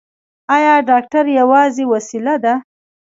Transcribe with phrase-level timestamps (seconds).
[0.55, 2.53] ایا ډاکټر یوازې وسیله ده؟